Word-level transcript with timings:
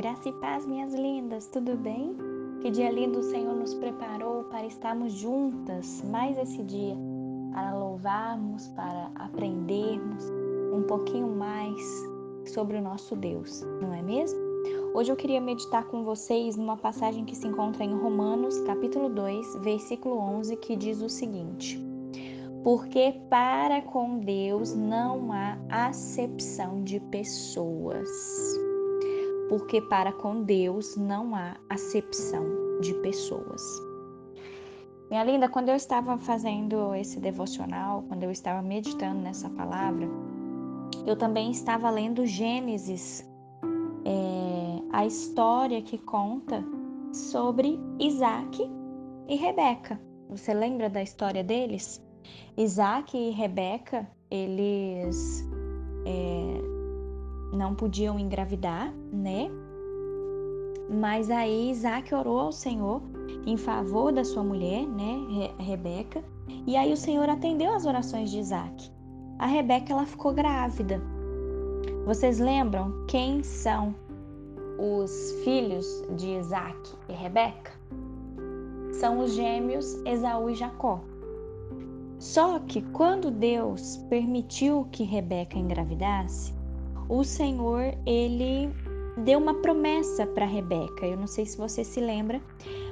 Graça 0.00 0.30
e 0.30 0.32
paz, 0.32 0.64
minhas 0.64 0.94
lindas, 0.94 1.46
tudo 1.48 1.76
bem? 1.76 2.16
Que 2.62 2.70
dia 2.70 2.90
lindo 2.90 3.18
o 3.18 3.22
Senhor 3.22 3.54
nos 3.54 3.74
preparou 3.74 4.44
para 4.44 4.64
estarmos 4.64 5.12
juntas 5.12 6.02
mais 6.10 6.38
esse 6.38 6.62
dia, 6.62 6.96
para 7.52 7.76
louvarmos, 7.76 8.66
para 8.68 9.10
aprendermos 9.14 10.24
um 10.72 10.84
pouquinho 10.84 11.28
mais 11.28 11.78
sobre 12.46 12.78
o 12.78 12.80
nosso 12.80 13.14
Deus, 13.14 13.62
não 13.82 13.92
é 13.92 14.00
mesmo? 14.00 14.40
Hoje 14.94 15.12
eu 15.12 15.16
queria 15.16 15.38
meditar 15.38 15.84
com 15.84 16.02
vocês 16.02 16.56
numa 16.56 16.78
passagem 16.78 17.26
que 17.26 17.36
se 17.36 17.46
encontra 17.46 17.84
em 17.84 17.94
Romanos, 17.94 18.58
capítulo 18.60 19.10
2, 19.10 19.56
versículo 19.56 20.16
11, 20.16 20.56
que 20.56 20.76
diz 20.76 21.02
o 21.02 21.10
seguinte: 21.10 21.78
Porque 22.64 23.20
para 23.28 23.82
com 23.82 24.18
Deus 24.20 24.74
não 24.74 25.30
há 25.30 25.58
acepção 25.68 26.82
de 26.82 26.98
pessoas 27.00 28.59
porque 29.50 29.80
para 29.80 30.12
com 30.12 30.44
Deus 30.44 30.96
não 30.96 31.34
há 31.34 31.56
acepção 31.68 32.46
de 32.80 32.94
pessoas. 33.02 33.60
Minha 35.10 35.24
linda, 35.24 35.48
quando 35.48 35.70
eu 35.70 35.74
estava 35.74 36.16
fazendo 36.18 36.94
esse 36.94 37.18
devocional, 37.18 38.04
quando 38.06 38.22
eu 38.22 38.30
estava 38.30 38.62
meditando 38.62 39.20
nessa 39.20 39.50
palavra, 39.50 40.08
eu 41.04 41.16
também 41.16 41.50
estava 41.50 41.90
lendo 41.90 42.24
Gênesis, 42.24 43.28
é, 44.04 44.82
a 44.92 45.04
história 45.04 45.82
que 45.82 45.98
conta 45.98 46.64
sobre 47.12 47.76
Isaac 47.98 48.70
e 49.26 49.34
Rebeca. 49.34 50.00
Você 50.28 50.54
lembra 50.54 50.88
da 50.88 51.02
história 51.02 51.42
deles? 51.42 52.00
Isaac 52.56 53.18
e 53.18 53.30
Rebeca, 53.30 54.08
eles 54.30 55.44
é, 56.06 56.79
não 57.52 57.74
podiam 57.74 58.18
engravidar, 58.18 58.92
né? 59.12 59.50
Mas 60.88 61.30
aí 61.30 61.70
Isaac 61.70 62.14
orou 62.14 62.40
ao 62.40 62.52
Senhor 62.52 63.00
em 63.46 63.56
favor 63.56 64.12
da 64.12 64.24
sua 64.24 64.42
mulher, 64.42 64.86
né, 64.86 65.50
Rebeca, 65.58 66.22
e 66.66 66.76
aí 66.76 66.92
o 66.92 66.96
Senhor 66.96 67.28
atendeu 67.28 67.72
as 67.72 67.86
orações 67.86 68.30
de 68.30 68.38
Isaac. 68.38 68.90
A 69.38 69.46
Rebeca 69.46 69.92
ela 69.92 70.04
ficou 70.04 70.32
grávida. 70.32 71.00
Vocês 72.04 72.38
lembram 72.38 73.06
quem 73.06 73.42
são 73.42 73.94
os 74.78 75.32
filhos 75.44 75.86
de 76.16 76.28
Isaac 76.38 76.92
e 77.08 77.12
Rebeca? 77.12 77.72
São 78.92 79.20
os 79.20 79.32
gêmeos 79.32 79.94
Esaú 80.04 80.50
e 80.50 80.54
Jacó. 80.54 81.00
Só 82.18 82.58
que 82.58 82.82
quando 82.82 83.30
Deus 83.30 83.96
permitiu 84.10 84.86
que 84.92 85.04
Rebeca 85.04 85.58
engravidasse, 85.58 86.52
o 87.10 87.24
Senhor 87.24 87.92
ele 88.06 88.72
deu 89.24 89.40
uma 89.40 89.54
promessa 89.54 90.24
para 90.24 90.46
Rebeca. 90.46 91.04
Eu 91.04 91.16
não 91.16 91.26
sei 91.26 91.44
se 91.44 91.58
você 91.58 91.82
se 91.82 92.00
lembra, 92.00 92.40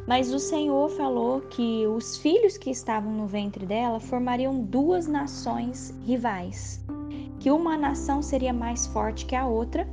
mas 0.08 0.34
o 0.34 0.40
Senhor 0.40 0.90
falou 0.90 1.40
que 1.42 1.86
os 1.86 2.16
filhos 2.16 2.58
que 2.58 2.68
estavam 2.68 3.12
no 3.12 3.28
ventre 3.28 3.64
dela 3.64 4.00
formariam 4.00 4.60
duas 4.60 5.06
nações 5.06 5.94
rivais, 6.04 6.84
que 7.38 7.48
uma 7.48 7.76
nação 7.76 8.20
seria 8.20 8.52
mais 8.52 8.88
forte 8.88 9.24
que 9.24 9.36
a 9.36 9.46
outra 9.46 9.88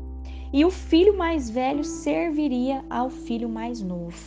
e 0.52 0.66
o 0.66 0.72
filho 0.72 1.16
mais 1.16 1.48
velho 1.48 1.84
serviria 1.84 2.84
ao 2.90 3.12
filho 3.12 3.48
mais 3.48 3.80
novo. 3.80 4.18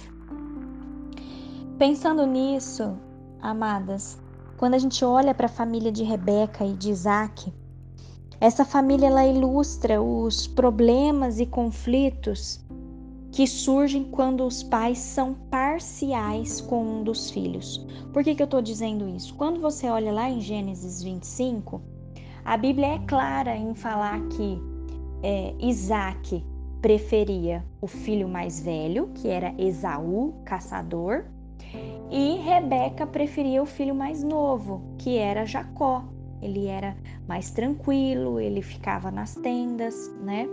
Pensando 1.77 2.25
nisso, 2.25 2.97
amadas, 3.43 4.17
quando 4.57 4.75
a 4.75 4.79
gente 4.79 5.05
olha 5.05 5.35
para 5.35 5.47
a 5.47 5.51
família 5.51 5.91
de 5.91 6.05
Rebeca 6.05 6.65
e 6.65 6.75
de 6.75 6.91
Isaac, 6.91 7.53
essa 8.41 8.65
família 8.65 9.09
ela 9.09 9.27
ilustra 9.27 10.01
os 10.01 10.47
problemas 10.47 11.41
e 11.41 11.47
conflitos 11.47 12.65
que 13.33 13.47
surgem 13.47 14.05
quando 14.05 14.45
os 14.45 14.63
pais 14.63 14.99
são 14.99 15.35
parciais 15.35 16.61
com 16.61 16.83
um 16.83 17.03
dos 17.03 17.31
filhos. 17.31 17.85
Por 18.13 18.25
que, 18.25 18.35
que 18.35 18.43
eu 18.43 18.47
estou 18.47 18.63
dizendo 18.63 19.09
isso? 19.09 19.35
Quando 19.35 19.61
você 19.61 19.89
olha 19.89 20.13
lá 20.13 20.31
em 20.31 20.41
Gênesis 20.41 21.03
25, 21.03 21.83
a 22.45 22.57
Bíblia 22.57 22.95
é 22.95 22.99
clara 23.01 23.57
em 23.57 23.75
falar 23.75 24.21
que 24.29 24.59
é, 25.23 25.55
Isaac 25.59 26.45
preferia 26.81 27.65
o 27.81 27.87
filho 27.87 28.29
mais 28.29 28.61
velho, 28.61 29.11
que 29.15 29.29
era 29.29 29.55
Esaú, 29.59 30.35
caçador, 30.45 31.25
e 32.11 32.37
Rebeca 32.37 33.07
preferia 33.07 33.63
o 33.63 33.67
filho 33.67 33.95
mais 33.95 34.23
novo, 34.23 34.83
que 34.97 35.19
era 35.19 35.45
Jacó, 35.45 36.05
ele 36.43 36.67
era 36.67 36.97
mais 37.27 37.51
tranquilo, 37.51 38.41
ele 38.41 38.63
ficava 38.63 39.11
nas 39.11 39.35
tendas, 39.35 40.11
né? 40.23 40.49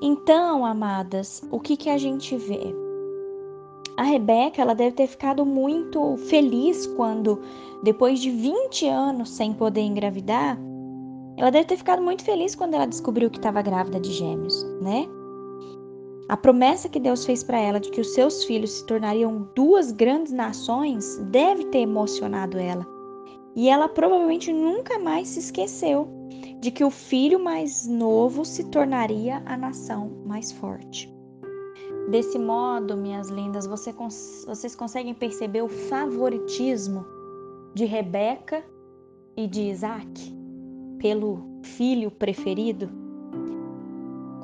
Então, 0.00 0.64
amadas, 0.64 1.42
o 1.50 1.60
que 1.60 1.76
que 1.76 1.88
a 1.88 1.98
gente 1.98 2.36
vê? 2.36 2.74
A 3.96 4.02
Rebeca, 4.02 4.60
ela 4.60 4.74
deve 4.74 4.96
ter 4.96 5.06
ficado 5.06 5.46
muito 5.46 6.16
feliz 6.28 6.86
quando, 6.88 7.40
depois 7.82 8.18
de 8.18 8.30
20 8.30 8.88
anos 8.88 9.30
sem 9.30 9.52
poder 9.52 9.82
engravidar, 9.82 10.58
ela 11.36 11.50
deve 11.50 11.66
ter 11.66 11.76
ficado 11.76 12.02
muito 12.02 12.24
feliz 12.24 12.54
quando 12.54 12.74
ela 12.74 12.86
descobriu 12.86 13.30
que 13.30 13.38
estava 13.38 13.62
grávida 13.62 14.00
de 14.00 14.12
gêmeos, 14.12 14.64
né? 14.80 15.06
A 16.28 16.36
promessa 16.36 16.88
que 16.88 16.98
Deus 16.98 17.24
fez 17.24 17.42
para 17.42 17.58
ela 17.58 17.78
de 17.78 17.90
que 17.90 18.00
os 18.00 18.14
seus 18.14 18.44
filhos 18.44 18.72
se 18.72 18.86
tornariam 18.86 19.48
duas 19.54 19.92
grandes 19.92 20.32
nações 20.32 21.18
deve 21.30 21.66
ter 21.66 21.80
emocionado 21.80 22.58
ela. 22.58 22.93
E 23.56 23.68
ela 23.68 23.88
provavelmente 23.88 24.52
nunca 24.52 24.98
mais 24.98 25.28
se 25.28 25.38
esqueceu 25.38 26.08
de 26.60 26.70
que 26.70 26.84
o 26.84 26.90
filho 26.90 27.38
mais 27.38 27.86
novo 27.86 28.44
se 28.44 28.64
tornaria 28.64 29.42
a 29.46 29.56
nação 29.56 30.10
mais 30.24 30.50
forte. 30.50 31.12
Desse 32.10 32.38
modo, 32.38 32.96
minhas 32.96 33.28
lindas, 33.28 33.66
você, 33.66 33.92
vocês 34.46 34.74
conseguem 34.74 35.14
perceber 35.14 35.62
o 35.62 35.68
favoritismo 35.68 37.04
de 37.74 37.84
Rebeca 37.84 38.64
e 39.36 39.46
de 39.46 39.62
Isaac 39.62 40.34
pelo 40.98 41.60
filho 41.62 42.10
preferido? 42.10 42.90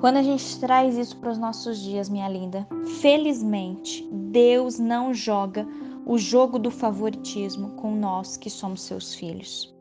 Quando 0.01 0.17
a 0.17 0.23
gente 0.23 0.59
traz 0.59 0.97
isso 0.97 1.19
para 1.19 1.31
os 1.31 1.39
nossos 1.39 1.79
dias, 1.79 2.09
minha 2.09 2.29
linda, 2.29 2.67
felizmente 3.01 4.09
Deus 4.11 4.79
não 4.79 5.13
joga 5.13 5.67
o 6.07 6.19
jogo 6.19 6.59
do 6.59 6.71
favoritismo 6.71 7.71
com 7.77 7.95
nós 7.95 8.37
que 8.37 8.51
somos 8.51 8.83
seus 8.83 9.15
filhos. 9.15 9.75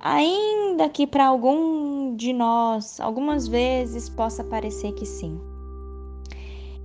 Ainda 0.00 0.88
que 0.88 1.06
para 1.06 1.26
algum 1.26 2.14
de 2.14 2.32
nós, 2.32 3.00
algumas 3.00 3.48
vezes 3.48 4.08
possa 4.08 4.44
parecer 4.44 4.92
que 4.92 5.04
sim. 5.04 5.40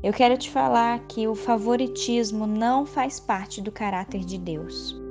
Eu 0.02 0.12
quero 0.12 0.38
te 0.38 0.50
falar 0.50 1.00
que 1.08 1.28
o 1.28 1.36
favoritismo 1.36 2.46
não 2.46 2.86
faz 2.86 3.20
parte 3.20 3.62
do 3.62 3.72
caráter 3.72 4.26
de 4.26 4.38
Deus. 4.38 5.03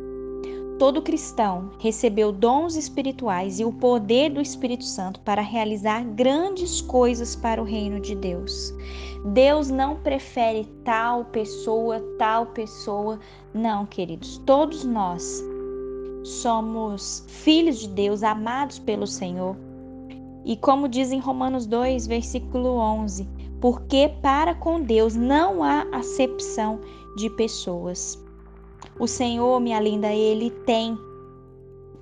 Todo 0.82 1.00
cristão 1.00 1.70
recebeu 1.78 2.32
dons 2.32 2.74
espirituais 2.74 3.60
e 3.60 3.64
o 3.64 3.72
poder 3.72 4.30
do 4.30 4.40
Espírito 4.40 4.82
Santo 4.82 5.20
para 5.20 5.40
realizar 5.40 6.02
grandes 6.02 6.80
coisas 6.80 7.36
para 7.36 7.62
o 7.62 7.64
reino 7.64 8.00
de 8.00 8.16
Deus. 8.16 8.74
Deus 9.26 9.70
não 9.70 9.94
prefere 9.94 10.64
tal 10.84 11.24
pessoa, 11.26 12.00
tal 12.18 12.46
pessoa. 12.46 13.20
Não, 13.54 13.86
queridos, 13.86 14.38
todos 14.38 14.82
nós 14.82 15.40
somos 16.24 17.24
filhos 17.28 17.78
de 17.78 17.86
Deus, 17.86 18.24
amados 18.24 18.80
pelo 18.80 19.06
Senhor. 19.06 19.54
E 20.44 20.56
como 20.56 20.88
diz 20.88 21.12
em 21.12 21.20
Romanos 21.20 21.64
2, 21.64 22.08
versículo 22.08 22.70
11, 22.70 23.28
porque 23.60 24.10
para 24.20 24.52
com 24.52 24.80
Deus 24.80 25.14
não 25.14 25.62
há 25.62 25.86
acepção 25.92 26.80
de 27.16 27.30
pessoas. 27.30 28.20
O 28.98 29.06
Senhor, 29.06 29.60
minha 29.60 29.80
linda, 29.80 30.12
ele 30.12 30.50
tem 30.50 30.98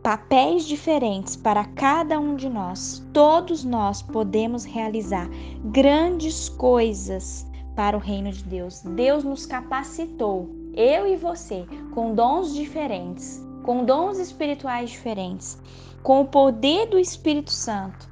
papéis 0.02 0.64
diferentes 0.64 1.36
para 1.36 1.64
cada 1.64 2.18
um 2.18 2.34
de 2.34 2.48
nós. 2.48 3.02
Todos 3.12 3.64
nós 3.64 4.02
podemos 4.02 4.64
realizar 4.64 5.28
grandes 5.64 6.48
coisas 6.48 7.46
para 7.76 7.96
o 7.96 8.00
reino 8.00 8.32
de 8.32 8.42
Deus. 8.44 8.80
Deus 8.80 9.24
nos 9.24 9.46
capacitou, 9.46 10.48
eu 10.74 11.06
e 11.06 11.16
você, 11.16 11.66
com 11.94 12.14
dons 12.14 12.54
diferentes, 12.54 13.40
com 13.62 13.84
dons 13.84 14.18
espirituais 14.18 14.90
diferentes, 14.90 15.58
com 16.02 16.22
o 16.22 16.26
poder 16.26 16.86
do 16.86 16.98
Espírito 16.98 17.52
Santo 17.52 18.08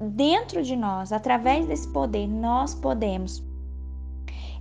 dentro 0.00 0.62
de 0.62 0.76
nós, 0.76 1.12
através 1.12 1.66
desse 1.66 1.88
poder, 1.88 2.26
nós 2.26 2.74
podemos 2.74 3.42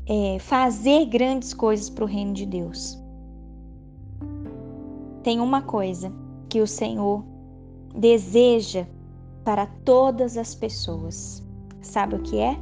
é, 0.07 0.37
fazer 0.39 1.05
grandes 1.05 1.53
coisas 1.53 1.89
para 1.89 2.03
o 2.03 2.07
reino 2.07 2.33
de 2.33 2.45
Deus. 2.45 3.04
Tem 5.25 5.39
uma 5.39 5.63
coisa 5.63 6.13
que 6.47 6.61
o 6.61 6.67
Senhor 6.67 7.23
deseja 7.95 8.85
para 9.43 9.65
todas 9.65 10.37
as 10.37 10.53
pessoas. 10.53 11.43
Sabe 11.81 12.13
o 12.13 12.21
que 12.21 12.37
é? 12.37 12.55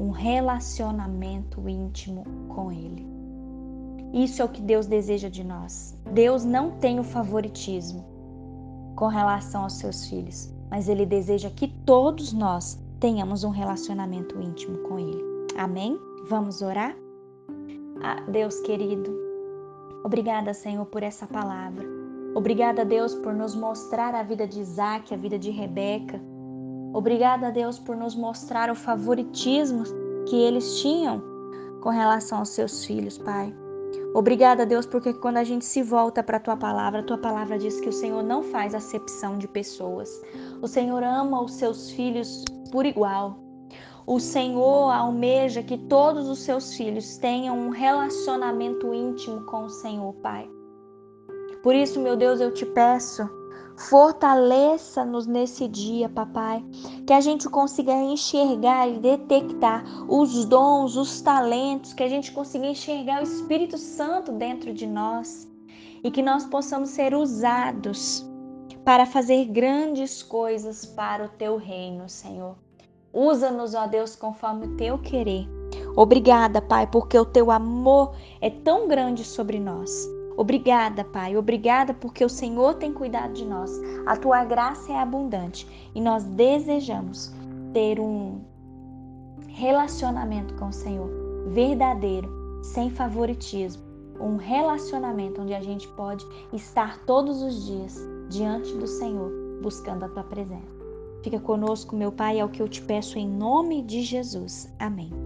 Um 0.00 0.10
relacionamento 0.10 1.68
íntimo 1.68 2.24
com 2.48 2.72
Ele. 2.72 3.06
Isso 4.12 4.42
é 4.42 4.44
o 4.44 4.48
que 4.48 4.60
Deus 4.60 4.88
deseja 4.88 5.28
de 5.28 5.44
nós. 5.44 5.96
Deus 6.12 6.44
não 6.44 6.72
tem 6.80 6.98
o 6.98 7.04
favoritismo 7.04 8.04
com 8.96 9.06
relação 9.06 9.62
aos 9.62 9.74
seus 9.74 10.08
filhos, 10.08 10.52
mas 10.68 10.88
Ele 10.88 11.06
deseja 11.06 11.48
que 11.48 11.68
todos 11.86 12.32
nós 12.32 12.76
tenhamos 12.98 13.44
um 13.44 13.50
relacionamento 13.50 14.42
íntimo 14.42 14.78
com 14.78 14.98
Ele. 14.98 15.22
Amém? 15.56 15.96
Vamos 16.28 16.60
orar? 16.60 16.96
Ah, 18.02 18.20
Deus 18.28 18.58
querido, 18.62 19.21
obrigada, 20.04 20.52
Senhor, 20.54 20.84
por 20.86 21.02
essa 21.02 21.26
palavra. 21.26 21.86
Obrigada, 22.34 22.84
Deus, 22.84 23.14
por 23.14 23.34
nos 23.34 23.54
mostrar 23.54 24.14
a 24.14 24.22
vida 24.22 24.46
de 24.46 24.60
Isaac, 24.60 25.12
a 25.12 25.16
vida 25.16 25.38
de 25.38 25.50
Rebeca. 25.50 26.20
Obrigada, 26.94 27.50
Deus, 27.50 27.78
por 27.78 27.96
nos 27.96 28.14
mostrar 28.14 28.70
o 28.70 28.74
favoritismo 28.74 29.84
que 30.28 30.36
eles 30.36 30.80
tinham 30.80 31.22
com 31.82 31.90
relação 31.90 32.38
aos 32.38 32.50
seus 32.50 32.84
filhos, 32.84 33.18
Pai. 33.18 33.54
Obrigada, 34.14 34.66
Deus, 34.66 34.84
porque 34.84 35.12
quando 35.12 35.38
a 35.38 35.44
gente 35.44 35.64
se 35.64 35.82
volta 35.82 36.22
para 36.22 36.36
a 36.36 36.40
tua 36.40 36.56
palavra, 36.56 37.00
a 37.00 37.02
tua 37.02 37.18
palavra 37.18 37.58
diz 37.58 37.80
que 37.80 37.88
o 37.88 37.92
Senhor 37.92 38.22
não 38.22 38.42
faz 38.42 38.74
acepção 38.74 39.38
de 39.38 39.48
pessoas. 39.48 40.20
O 40.60 40.68
Senhor 40.68 41.02
ama 41.02 41.42
os 41.42 41.54
seus 41.54 41.90
filhos 41.90 42.44
por 42.70 42.84
igual. 42.84 43.41
O 44.06 44.18
Senhor 44.18 44.90
almeja 44.90 45.62
que 45.62 45.78
todos 45.78 46.28
os 46.28 46.40
seus 46.40 46.74
filhos 46.74 47.16
tenham 47.18 47.58
um 47.58 47.70
relacionamento 47.70 48.92
íntimo 48.92 49.44
com 49.46 49.64
o 49.64 49.70
Senhor, 49.70 50.12
Pai. 50.14 50.48
Por 51.62 51.74
isso, 51.74 52.00
meu 52.00 52.16
Deus, 52.16 52.40
eu 52.40 52.52
te 52.52 52.66
peço 52.66 53.28
Fortaleça-nos 53.76 55.26
nesse 55.26 55.66
dia, 55.66 56.08
papai, 56.08 56.64
que 57.06 57.12
a 57.12 57.20
gente 57.20 57.48
consiga 57.48 57.92
enxergar 57.92 58.88
e 58.88 58.98
detectar 58.98 59.84
os 60.08 60.44
dons, 60.44 60.96
os 60.96 61.20
talentos, 61.20 61.92
que 61.92 62.02
a 62.02 62.08
gente 62.08 62.32
consiga 62.32 62.66
enxergar 62.66 63.20
o 63.20 63.24
Espírito 63.24 63.78
Santo 63.78 64.30
dentro 64.32 64.72
de 64.72 64.86
nós 64.86 65.48
e 66.04 66.10
que 66.10 66.22
nós 66.22 66.44
possamos 66.44 66.90
ser 66.90 67.14
usados 67.14 68.24
para 68.84 69.06
fazer 69.06 69.46
grandes 69.46 70.22
coisas 70.22 70.84
para 70.84 71.24
o 71.24 71.28
teu 71.30 71.56
reino, 71.56 72.08
Senhor. 72.08 72.56
Usa-nos, 73.12 73.74
ó 73.74 73.86
Deus, 73.86 74.16
conforme 74.16 74.66
o 74.66 74.76
teu 74.76 74.98
querer. 74.98 75.46
Obrigada, 75.94 76.62
Pai, 76.62 76.86
porque 76.86 77.18
o 77.18 77.24
teu 77.24 77.50
amor 77.50 78.14
é 78.40 78.48
tão 78.48 78.88
grande 78.88 79.24
sobre 79.24 79.60
nós. 79.60 80.08
Obrigada, 80.36 81.04
Pai. 81.04 81.36
Obrigada 81.36 81.92
porque 81.92 82.24
o 82.24 82.28
Senhor 82.28 82.74
tem 82.74 82.92
cuidado 82.92 83.34
de 83.34 83.44
nós. 83.44 83.70
A 84.06 84.16
tua 84.16 84.44
graça 84.44 84.92
é 84.92 84.98
abundante 84.98 85.68
e 85.94 86.00
nós 86.00 86.24
desejamos 86.24 87.32
ter 87.72 88.00
um 88.00 88.40
relacionamento 89.48 90.54
com 90.54 90.68
o 90.68 90.72
Senhor 90.72 91.08
verdadeiro, 91.48 92.28
sem 92.62 92.90
favoritismo. 92.90 93.82
Um 94.18 94.36
relacionamento 94.36 95.42
onde 95.42 95.52
a 95.52 95.60
gente 95.60 95.86
pode 95.88 96.24
estar 96.52 96.98
todos 97.04 97.42
os 97.42 97.66
dias 97.66 97.98
diante 98.28 98.72
do 98.74 98.86
Senhor, 98.86 99.30
buscando 99.60 100.04
a 100.04 100.08
tua 100.08 100.24
presença. 100.24 100.71
Fica 101.22 101.38
conosco, 101.38 101.94
meu 101.94 102.10
Pai, 102.10 102.40
é 102.40 102.44
o 102.44 102.48
que 102.48 102.60
eu 102.60 102.68
te 102.68 102.82
peço 102.82 103.18
em 103.18 103.28
nome 103.28 103.82
de 103.82 104.02
Jesus. 104.02 104.72
Amém. 104.78 105.21